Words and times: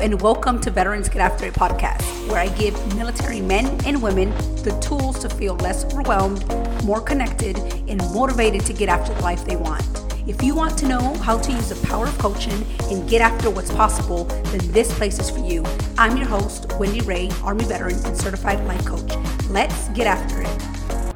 And 0.00 0.22
welcome 0.22 0.60
to 0.60 0.70
Veterans 0.70 1.08
Get 1.08 1.18
After 1.18 1.46
It 1.46 1.54
podcast, 1.54 2.02
where 2.28 2.38
I 2.38 2.48
give 2.56 2.74
military 2.94 3.40
men 3.40 3.66
and 3.84 4.00
women 4.00 4.30
the 4.62 4.78
tools 4.80 5.18
to 5.18 5.28
feel 5.28 5.56
less 5.56 5.84
overwhelmed, 5.84 6.46
more 6.84 7.00
connected, 7.00 7.58
and 7.88 7.98
motivated 8.14 8.64
to 8.66 8.72
get 8.72 8.88
after 8.88 9.12
the 9.12 9.22
life 9.22 9.44
they 9.44 9.56
want. 9.56 9.82
If 10.28 10.40
you 10.40 10.54
want 10.54 10.78
to 10.78 10.86
know 10.86 11.14
how 11.16 11.36
to 11.38 11.52
use 11.52 11.70
the 11.70 11.86
power 11.86 12.06
of 12.06 12.16
coaching 12.16 12.64
and 12.90 13.08
get 13.08 13.20
after 13.20 13.50
what's 13.50 13.72
possible, 13.72 14.24
then 14.24 14.60
this 14.70 14.96
place 14.96 15.18
is 15.18 15.30
for 15.30 15.40
you. 15.40 15.64
I'm 15.98 16.16
your 16.16 16.26
host, 16.26 16.72
Wendy 16.78 17.00
Ray, 17.00 17.30
Army 17.42 17.64
veteran 17.64 17.96
and 18.04 18.16
certified 18.16 18.64
life 18.66 18.84
coach. 18.86 19.12
Let's 19.48 19.88
get 19.88 20.06
after 20.06 20.42
it. 20.42 21.14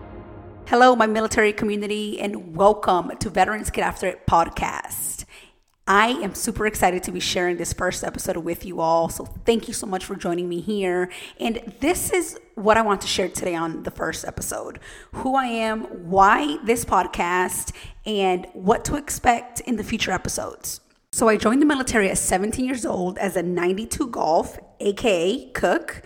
Hello, 0.66 0.96
my 0.96 1.06
military 1.06 1.52
community, 1.52 2.20
and 2.20 2.56
welcome 2.56 3.16
to 3.18 3.30
Veterans 3.30 3.70
Get 3.70 3.84
After 3.84 4.08
It 4.08 4.26
podcast. 4.26 5.21
I 5.86 6.10
am 6.22 6.36
super 6.36 6.64
excited 6.66 7.02
to 7.04 7.12
be 7.12 7.18
sharing 7.18 7.56
this 7.56 7.72
first 7.72 8.04
episode 8.04 8.36
with 8.36 8.64
you 8.64 8.80
all. 8.80 9.08
So, 9.08 9.24
thank 9.24 9.66
you 9.66 9.74
so 9.74 9.84
much 9.84 10.04
for 10.04 10.14
joining 10.14 10.48
me 10.48 10.60
here. 10.60 11.10
And 11.40 11.74
this 11.80 12.12
is 12.12 12.38
what 12.54 12.76
I 12.76 12.82
want 12.82 13.00
to 13.00 13.08
share 13.08 13.28
today 13.28 13.56
on 13.56 13.82
the 13.82 13.90
first 13.90 14.24
episode 14.24 14.78
who 15.12 15.34
I 15.34 15.46
am, 15.46 15.82
why 16.08 16.58
this 16.64 16.84
podcast, 16.84 17.74
and 18.06 18.46
what 18.52 18.84
to 18.84 18.94
expect 18.94 19.58
in 19.60 19.74
the 19.74 19.82
future 19.82 20.12
episodes. 20.12 20.80
So, 21.10 21.28
I 21.28 21.36
joined 21.36 21.60
the 21.60 21.66
military 21.66 22.08
at 22.10 22.18
17 22.18 22.64
years 22.64 22.86
old 22.86 23.18
as 23.18 23.36
a 23.36 23.42
92 23.42 24.06
Golf, 24.06 24.60
aka 24.78 25.50
cook. 25.50 26.02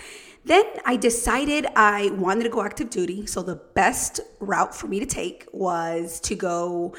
Then 0.47 0.65
I 0.87 0.97
decided 0.97 1.67
I 1.77 2.11
wanted 2.13 2.45
to 2.45 2.49
go 2.49 2.63
active 2.63 2.89
duty. 2.89 3.27
So, 3.27 3.43
the 3.43 3.57
best 3.75 4.21
route 4.41 4.75
for 4.75 4.87
me 4.87 5.01
to 5.01 5.07
take 5.07 5.47
was 5.53 6.19
to 6.21 6.35
go 6.35 6.95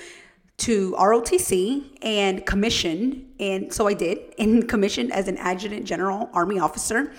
to 0.58 0.94
ROTC 0.94 1.98
and 2.02 2.46
commission. 2.46 3.28
And 3.40 3.72
so 3.72 3.88
I 3.88 3.94
did 3.94 4.20
and 4.40 4.68
commissioned 4.68 5.12
as 5.14 5.27
an 5.27 5.38
adjutant 5.38 5.86
general 5.86 6.30
army 6.34 6.60
officer. 6.60 7.14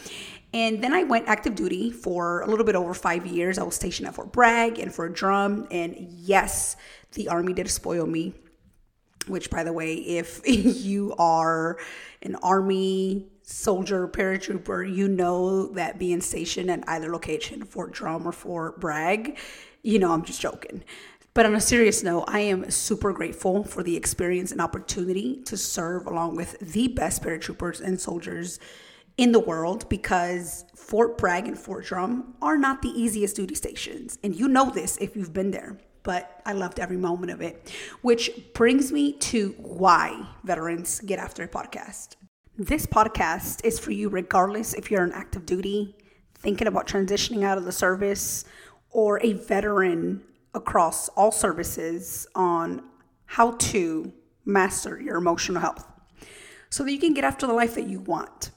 And 0.55 0.83
then 0.83 0.95
I 0.95 1.03
went 1.05 1.29
active 1.29 1.55
duty 1.55 1.91
for 1.91 2.41
a 2.41 2.47
little 2.47 2.65
bit 2.65 2.75
over 2.75 2.95
five 2.95 3.27
years. 3.27 3.59
I 3.59 3.63
was 3.65 3.75
stationed 3.75 4.09
at 4.09 4.15
Fort 4.15 4.33
Bragg 4.33 4.79
and 4.79 4.95
Fort 4.95 5.13
Drum. 5.13 5.69
And 5.71 5.95
yes, 5.99 6.77
the 7.13 7.29
Army 7.29 7.53
did 7.53 7.69
spoil 7.69 8.07
me. 8.07 8.35
Which, 9.27 9.51
by 9.51 9.63
the 9.63 9.75
way, 9.75 9.95
if 9.95 10.41
you 10.47 11.15
are 11.19 11.77
an 12.23 12.37
Army 12.37 13.27
soldier, 13.43 14.09
paratrooper, 14.09 14.91
you 14.91 15.07
know 15.07 15.67
that 15.75 15.99
being 15.99 16.23
stationed 16.23 16.71
at 16.71 16.83
either 16.89 17.13
location, 17.13 17.65
Fort 17.65 17.93
Drum 17.93 18.27
or 18.27 18.33
Fort 18.33 18.81
Bragg, 18.81 19.39
you 19.83 19.99
know, 19.99 20.13
I'm 20.13 20.25
just 20.25 20.41
joking. 20.41 20.83
But 21.39 21.47
on 21.47 21.55
a 21.55 21.61
serious 21.61 22.03
note, 22.03 22.25
I 22.27 22.41
am 22.41 22.69
super 22.69 23.13
grateful 23.13 23.63
for 23.63 23.85
the 23.85 23.97
experience 23.97 24.51
and 24.51 24.61
opportunity 24.61 25.37
to 25.45 25.57
serve 25.57 26.09
along 26.09 26.35
with 26.35 26.59
the 26.59 26.89
best 26.89 27.23
paratroopers 27.23 27.81
and 27.81 28.01
soldiers 28.01 28.59
in 29.19 29.31
the 29.31 29.39
world 29.39 29.89
because 29.89 30.65
Fort 30.75 31.17
Bragg 31.17 31.47
and 31.47 31.57
Fort 31.57 31.85
Drum 31.85 32.35
are 32.43 32.59
not 32.59 32.83
the 32.83 32.89
easiest 32.89 33.37
duty 33.37 33.55
stations. 33.55 34.19
And 34.25 34.35
you 34.35 34.49
know 34.49 34.69
this 34.69 34.97
if 34.97 35.15
you've 35.15 35.33
been 35.33 35.53
there, 35.53 35.79
but 36.03 36.43
I 36.45 36.55
loved 36.55 36.81
every 36.81 36.97
moment 36.97 37.31
of 37.31 37.41
it. 37.41 37.73
Which 38.03 38.33
brings 38.53 38.91
me 38.91 39.13
to 39.19 39.55
why 39.59 40.21
Veterans 40.43 40.99
Get 40.99 41.21
After 41.21 41.45
It 41.45 41.53
podcast. 41.53 42.17
This 42.57 42.85
podcast 42.85 43.65
is 43.65 43.79
for 43.79 43.93
you 43.93 44.09
regardless 44.09 44.75
if 44.75 44.91
you're 44.91 45.03
on 45.03 45.13
active 45.13 45.47
duty, 45.47 45.95
thinking 46.35 46.67
about 46.67 46.89
transitioning 46.89 47.45
out 47.45 47.59
of 47.59 47.65
the 47.65 47.71
service, 47.71 48.45
or 48.91 49.21
a 49.23 49.35
veteran 49.35 50.25
across 50.55 51.09
all 51.11 51.31
services 51.31 52.27
on 52.35 52.83
how 53.27 53.53
to 53.53 54.13
master 54.45 55.01
your 55.01 55.17
emotional 55.17 55.61
health 55.61 55.87
so 56.71 56.85
that 56.85 56.93
you 56.93 56.99
can 56.99 57.15
get 57.15 57.25
after 57.25 57.47
the 57.47 57.53
life 57.53 57.75
that 57.75 57.87
you 57.87 58.01
want. 58.01 58.51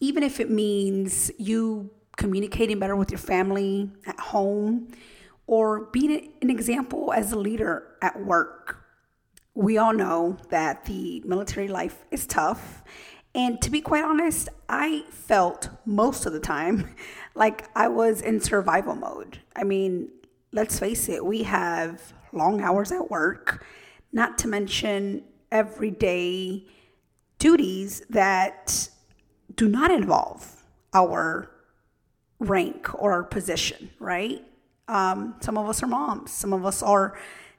Even 0.00 0.22
if 0.22 0.40
it 0.40 0.50
means 0.50 1.30
you 1.38 1.90
communicating 2.16 2.78
better 2.78 2.96
with 2.96 3.10
your 3.10 3.18
family 3.18 3.90
at 4.06 4.18
home 4.18 4.88
or 5.46 5.86
being 5.86 6.32
an 6.40 6.50
example 6.50 7.12
as 7.12 7.32
a 7.32 7.38
leader 7.38 7.96
at 8.02 8.24
work. 8.24 8.80
We 9.54 9.78
all 9.78 9.92
know 9.92 10.38
that 10.50 10.84
the 10.86 11.22
military 11.24 11.68
life 11.68 12.04
is 12.10 12.26
tough. 12.26 12.82
And 13.34 13.60
to 13.62 13.70
be 13.70 13.80
quite 13.80 14.04
honest, 14.04 14.48
I 14.68 15.04
felt 15.10 15.68
most 15.84 16.26
of 16.26 16.32
the 16.32 16.40
time 16.40 16.94
like 17.34 17.68
I 17.76 17.88
was 17.88 18.20
in 18.20 18.40
survival 18.40 18.94
mode. 18.94 19.40
I 19.54 19.64
mean, 19.64 20.10
let's 20.54 20.78
face 20.78 21.08
it, 21.08 21.24
we 21.24 21.42
have 21.42 22.14
long 22.32 22.60
hours 22.60 22.92
at 22.92 23.10
work, 23.10 23.66
not 24.12 24.38
to 24.38 24.48
mention 24.48 25.24
everyday 25.50 26.64
duties 27.38 28.02
that 28.08 28.88
do 29.56 29.68
not 29.68 29.90
involve 29.90 30.64
our 30.94 31.50
rank 32.38 32.94
or 32.94 33.12
our 33.12 33.24
position, 33.24 33.90
right? 33.98 34.42
Um, 34.86 35.34
some 35.40 35.58
of 35.58 35.68
us 35.68 35.82
are 35.82 35.88
moms, 35.88 36.32
some 36.32 36.52
of 36.52 36.64
us 36.64 36.82
are 36.82 37.18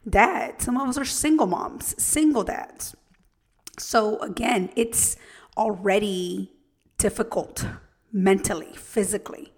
dads, 0.10 0.64
some 0.64 0.78
of 0.78 0.88
us 0.88 0.98
are 0.98 1.06
single 1.06 1.48
moms, 1.48 2.02
single 2.02 2.44
dads. 2.44 2.96
So, 3.78 4.20
again, 4.20 4.70
it's 4.78 5.18
already 5.58 6.54
difficult 6.98 7.66
mentally, 8.14 8.74
physically 8.76 9.52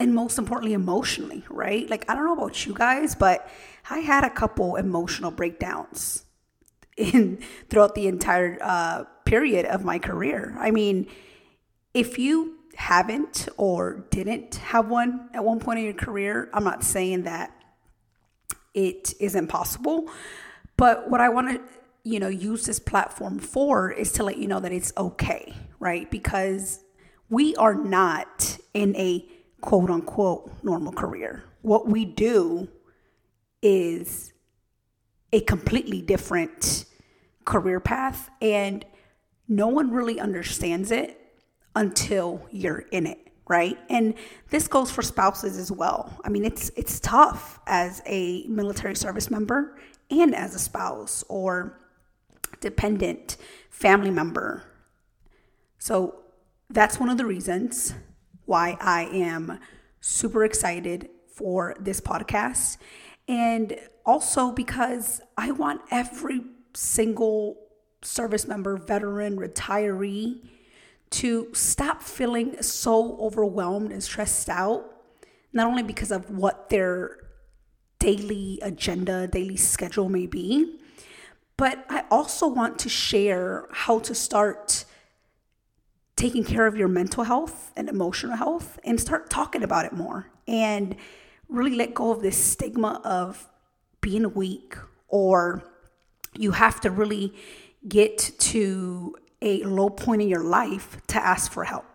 and 0.00 0.14
most 0.14 0.38
importantly 0.38 0.72
emotionally 0.72 1.44
right? 1.50 1.88
Like 1.88 2.04
i 2.10 2.14
don't 2.14 2.24
know 2.24 2.32
about 2.32 2.66
you 2.66 2.74
guys 2.74 3.14
but 3.14 3.48
i 3.88 3.98
had 3.98 4.24
a 4.24 4.30
couple 4.30 4.76
emotional 4.76 5.30
breakdowns 5.30 6.24
in 6.96 7.38
throughout 7.68 7.94
the 7.94 8.06
entire 8.08 8.58
uh, 8.60 9.04
period 9.24 9.66
of 9.66 9.84
my 9.84 9.98
career. 9.98 10.56
I 10.58 10.70
mean 10.70 11.06
if 11.94 12.18
you 12.18 12.56
haven't 12.76 13.48
or 13.56 14.06
didn't 14.10 14.56
have 14.56 14.88
one 14.88 15.28
at 15.34 15.44
one 15.44 15.58
point 15.58 15.80
in 15.80 15.84
your 15.84 15.92
career 15.92 16.48
i'm 16.54 16.64
not 16.64 16.82
saying 16.82 17.24
that 17.24 17.50
it 18.72 19.12
isn't 19.20 19.48
possible 19.48 20.08
but 20.76 21.10
what 21.10 21.20
i 21.20 21.28
want 21.28 21.50
to 21.50 21.60
you 22.04 22.18
know 22.18 22.28
use 22.28 22.64
this 22.64 22.78
platform 22.78 23.38
for 23.38 23.90
is 23.90 24.12
to 24.12 24.22
let 24.22 24.38
you 24.38 24.48
know 24.48 24.60
that 24.60 24.72
it's 24.72 24.92
okay 24.96 25.52
right? 25.80 26.08
Because 26.10 26.84
we 27.28 27.56
are 27.56 27.74
not 27.74 28.58
in 28.74 28.94
a 28.94 29.26
quote 29.60 29.90
unquote 29.90 30.50
normal 30.62 30.92
career. 30.92 31.44
What 31.62 31.88
we 31.88 32.04
do 32.04 32.68
is 33.62 34.32
a 35.32 35.40
completely 35.42 36.00
different 36.00 36.86
career 37.44 37.80
path, 37.80 38.30
and 38.40 38.84
no 39.48 39.68
one 39.68 39.90
really 39.90 40.18
understands 40.20 40.90
it 40.90 41.20
until 41.74 42.46
you're 42.50 42.84
in 42.90 43.06
it 43.06 43.30
right? 43.50 43.76
And 43.90 44.14
this 44.50 44.68
goes 44.68 44.92
for 44.92 45.02
spouses 45.02 45.58
as 45.58 45.72
well. 45.72 46.16
I 46.24 46.28
mean 46.28 46.44
it's 46.44 46.70
it's 46.76 47.00
tough 47.00 47.58
as 47.66 48.00
a 48.06 48.46
military 48.46 48.94
service 48.94 49.28
member 49.28 49.76
and 50.08 50.36
as 50.36 50.54
a 50.54 50.58
spouse 50.60 51.24
or 51.28 51.80
dependent 52.60 53.36
family 53.68 54.12
member. 54.12 54.62
So 55.78 56.20
that's 56.70 57.00
one 57.00 57.08
of 57.08 57.18
the 57.18 57.26
reasons 57.26 57.92
why 58.50 58.76
I 58.80 59.02
am 59.12 59.60
super 60.00 60.44
excited 60.44 61.08
for 61.32 61.76
this 61.78 62.00
podcast. 62.00 62.78
And 63.28 63.78
also 64.04 64.50
because 64.50 65.20
I 65.38 65.52
want 65.52 65.82
every 65.92 66.40
single 66.74 67.56
service 68.02 68.48
member, 68.48 68.76
veteran, 68.76 69.36
retiree 69.36 70.40
to 71.10 71.48
stop 71.52 72.02
feeling 72.02 72.60
so 72.60 73.16
overwhelmed 73.20 73.92
and 73.92 74.02
stressed 74.02 74.48
out, 74.48 74.84
not 75.52 75.68
only 75.68 75.84
because 75.84 76.10
of 76.10 76.28
what 76.30 76.70
their 76.70 77.18
daily 78.00 78.58
agenda, 78.62 79.28
daily 79.28 79.56
schedule 79.56 80.08
may 80.08 80.26
be, 80.26 80.80
but 81.56 81.84
I 81.88 82.02
also 82.10 82.48
want 82.48 82.80
to 82.80 82.88
share 82.88 83.68
how 83.70 84.00
to 84.00 84.12
start 84.12 84.86
taking 86.20 86.44
care 86.44 86.66
of 86.66 86.76
your 86.76 86.86
mental 86.86 87.24
health 87.24 87.72
and 87.76 87.88
emotional 87.88 88.36
health 88.36 88.78
and 88.84 89.00
start 89.00 89.30
talking 89.30 89.62
about 89.62 89.86
it 89.86 89.92
more 89.94 90.26
and 90.46 90.94
really 91.48 91.74
let 91.74 91.94
go 91.94 92.10
of 92.10 92.20
this 92.20 92.36
stigma 92.36 93.00
of 93.04 93.48
being 94.02 94.34
weak 94.34 94.76
or 95.08 95.64
you 96.36 96.50
have 96.50 96.78
to 96.78 96.90
really 96.90 97.32
get 97.88 98.32
to 98.38 99.16
a 99.40 99.62
low 99.64 99.88
point 99.88 100.20
in 100.20 100.28
your 100.28 100.44
life 100.44 100.98
to 101.06 101.16
ask 101.16 101.50
for 101.50 101.64
help, 101.64 101.86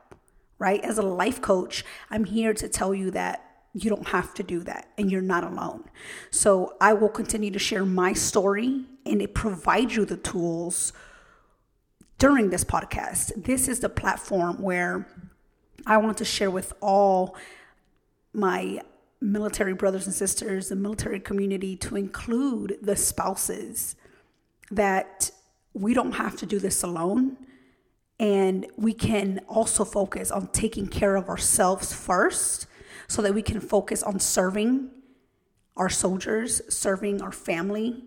right? 0.57 0.83
As 0.83 0.98
a 0.98 1.04
life 1.04 1.39
coach, 1.39 1.86
I'm 2.10 2.24
here 2.24 2.56
to 2.56 2.68
tell 2.68 2.95
you 2.95 3.12
that 3.12 3.44
you 3.74 3.92
don't 3.92 4.07
have 4.07 4.33
to 4.33 4.42
do 4.42 4.62
that 4.62 4.89
and 4.98 5.12
you're 5.12 5.22
not 5.22 5.44
alone. 5.44 5.83
So 6.31 6.74
I 6.81 6.94
will 6.94 7.10
continue 7.10 7.51
to 7.51 7.60
share 7.60 7.86
my 7.86 8.13
story 8.13 8.86
and 9.06 9.22
it 9.22 9.36
provides 9.36 9.95
you 9.95 10.04
the 10.04 10.18
tools 10.18 10.94
during 12.18 12.50
this 12.50 12.64
podcast. 12.64 13.44
This 13.44 13.68
is 13.68 13.80
the 13.80 13.90
platform 13.90 14.62
where 14.62 15.08
I 15.86 15.98
want 15.98 16.18
to 16.18 16.26
share 16.26 16.50
with 16.50 16.74
all 16.82 17.36
my 18.34 18.82
military 19.22 19.74
brothers 19.74 20.06
and 20.06 20.16
sisters, 20.16 20.70
the 20.70 20.76
military 20.76 21.20
community, 21.20 21.76
to 21.78 21.96
include 21.96 22.78
the 22.82 22.96
spouses 22.96 23.96
that 24.72 25.32
we 25.74 25.94
don't 25.94 26.14
have 26.14 26.36
to 26.38 26.46
do 26.46 26.60
this 26.60 26.84
alone. 26.84 27.38
And 28.20 28.66
we 28.78 28.94
can 28.94 29.42
also 29.48 29.84
focus 29.84 30.32
on 30.32 30.48
taking 30.48 30.88
care 30.88 31.16
of 31.16 31.28
ourselves 31.28 31.94
first 31.94 32.68
so 33.08 33.22
that 33.22 33.34
we 33.34 33.42
can 33.42 33.60
focus 33.60 34.02
on 34.02 34.20
serving 34.20 34.90
our 35.76 35.90
soldiers, 35.90 36.62
serving 36.70 37.22
our 37.22 37.34
family, 37.34 38.04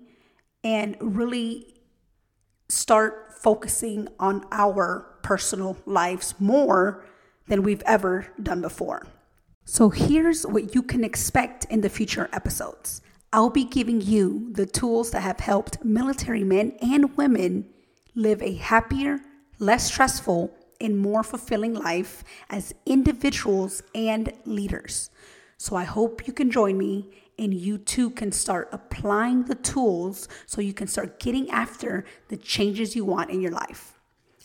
and 0.64 0.96
really 1.00 1.77
start 2.68 3.32
focusing 3.32 4.08
on 4.18 4.44
our 4.52 5.06
personal 5.22 5.76
lives 5.86 6.34
more 6.38 7.04
than 7.46 7.62
we've 7.62 7.82
ever 7.86 8.26
done 8.42 8.60
before. 8.60 9.06
So, 9.64 9.90
here's 9.90 10.46
what 10.46 10.74
you 10.74 10.82
can 10.82 11.04
expect 11.04 11.66
in 11.66 11.82
the 11.82 11.90
future 11.90 12.28
episodes 12.32 13.02
I'll 13.32 13.50
be 13.50 13.64
giving 13.64 14.00
you 14.00 14.50
the 14.52 14.66
tools 14.66 15.10
that 15.10 15.20
have 15.20 15.40
helped 15.40 15.84
military 15.84 16.44
men 16.44 16.72
and 16.80 17.16
women 17.16 17.68
live 18.14 18.42
a 18.42 18.54
happier, 18.54 19.20
less 19.58 19.86
stressful, 19.86 20.54
and 20.80 20.96
more 20.96 21.22
fulfilling 21.22 21.74
life 21.74 22.24
as 22.48 22.74
individuals 22.86 23.82
and 23.94 24.32
leaders. 24.44 25.10
So, 25.58 25.76
I 25.76 25.84
hope 25.84 26.26
you 26.26 26.32
can 26.32 26.50
join 26.50 26.78
me 26.78 27.10
and 27.38 27.54
you 27.54 27.78
too 27.78 28.10
can 28.10 28.32
start 28.32 28.68
applying 28.72 29.44
the 29.44 29.54
tools 29.54 30.28
so 30.46 30.60
you 30.60 30.72
can 30.72 30.88
start 30.88 31.20
getting 31.20 31.48
after 31.50 32.04
the 32.28 32.36
changes 32.36 32.96
you 32.96 33.04
want 33.04 33.30
in 33.30 33.40
your 33.40 33.52
life. 33.52 33.98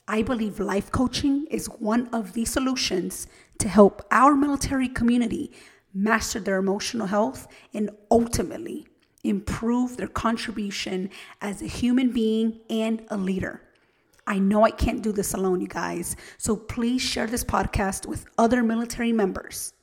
I 0.08 0.22
believe 0.22 0.60
life 0.60 0.92
coaching 0.92 1.48
is 1.50 1.68
one 1.68 2.08
of 2.10 2.34
the 2.34 2.46
solutions 2.46 3.28
to 3.60 3.70
help 3.70 4.06
our 4.12 4.36
military 4.36 4.90
community 4.90 5.52
master 5.94 6.40
their 6.40 6.58
emotional 6.58 7.08
health 7.08 7.48
and 7.74 7.90
ultimately 8.12 8.88
improve 9.24 9.96
their 9.96 10.08
contribution 10.08 11.10
as 11.42 11.62
a 11.62 11.68
human 11.68 12.12
being 12.12 12.60
and 12.70 13.06
a 13.10 13.18
leader. 13.18 13.62
I 14.28 14.40
know 14.40 14.64
I 14.64 14.72
can't 14.72 15.02
do 15.02 15.12
this 15.12 15.34
alone, 15.34 15.62
you 15.62 15.68
guys, 15.68 16.16
so 16.38 16.56
please 16.56 17.02
share 17.02 17.28
this 17.28 17.44
podcast 17.44 18.06
with 18.06 18.26
other 18.38 18.64
military 18.64 19.12
members. 19.12 19.74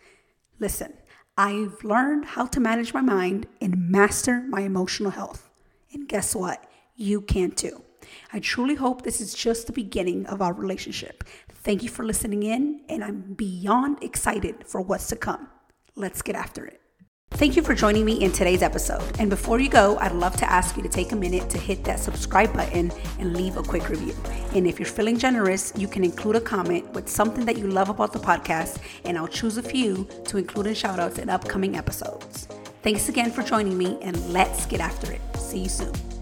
Listen, 0.58 0.92
I've 1.42 1.82
learned 1.82 2.26
how 2.26 2.44
to 2.44 2.60
manage 2.60 2.92
my 2.92 3.00
mind 3.00 3.46
and 3.62 3.88
master 3.88 4.44
my 4.50 4.60
emotional 4.60 5.10
health. 5.10 5.48
And 5.90 6.06
guess 6.06 6.34
what? 6.34 6.70
You 6.96 7.22
can 7.22 7.52
too. 7.52 7.82
I 8.30 8.40
truly 8.40 8.74
hope 8.74 9.00
this 9.00 9.22
is 9.22 9.32
just 9.32 9.66
the 9.66 9.72
beginning 9.72 10.26
of 10.26 10.42
our 10.42 10.52
relationship. 10.52 11.24
Thank 11.48 11.82
you 11.82 11.88
for 11.88 12.04
listening 12.04 12.42
in, 12.42 12.82
and 12.90 13.02
I'm 13.02 13.32
beyond 13.32 14.02
excited 14.04 14.66
for 14.66 14.82
what's 14.82 15.08
to 15.08 15.16
come. 15.16 15.48
Let's 15.96 16.20
get 16.20 16.36
after 16.36 16.66
it. 16.66 16.82
Thank 17.40 17.56
you 17.56 17.62
for 17.62 17.74
joining 17.74 18.04
me 18.04 18.22
in 18.22 18.32
today's 18.32 18.60
episode. 18.60 19.18
And 19.18 19.30
before 19.30 19.60
you 19.60 19.70
go, 19.70 19.96
I'd 19.96 20.12
love 20.12 20.36
to 20.36 20.52
ask 20.52 20.76
you 20.76 20.82
to 20.82 20.90
take 20.90 21.12
a 21.12 21.16
minute 21.16 21.48
to 21.48 21.56
hit 21.56 21.82
that 21.84 21.98
subscribe 21.98 22.52
button 22.52 22.92
and 23.18 23.34
leave 23.34 23.56
a 23.56 23.62
quick 23.62 23.88
review. 23.88 24.14
And 24.54 24.66
if 24.66 24.78
you're 24.78 24.84
feeling 24.84 25.16
generous, 25.16 25.72
you 25.74 25.88
can 25.88 26.04
include 26.04 26.36
a 26.36 26.40
comment 26.42 26.92
with 26.92 27.08
something 27.08 27.46
that 27.46 27.56
you 27.56 27.66
love 27.66 27.88
about 27.88 28.12
the 28.12 28.18
podcast, 28.18 28.76
and 29.06 29.16
I'll 29.16 29.26
choose 29.26 29.56
a 29.56 29.62
few 29.62 30.06
to 30.26 30.36
include 30.36 30.66
in 30.66 30.74
shoutouts 30.74 31.18
in 31.18 31.30
upcoming 31.30 31.78
episodes. 31.78 32.46
Thanks 32.82 33.08
again 33.08 33.30
for 33.30 33.42
joining 33.42 33.78
me, 33.78 33.96
and 34.02 34.18
let's 34.34 34.66
get 34.66 34.80
after 34.80 35.10
it. 35.10 35.22
See 35.38 35.60
you 35.60 35.70
soon. 35.70 36.19